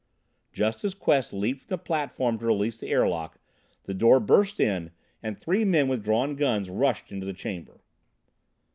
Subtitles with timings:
[0.51, 3.37] Just as Quest leaped from the platform to release the airlock,
[3.83, 4.89] the door burst in
[5.21, 7.81] and three men with drawn guns rushed into the chamber.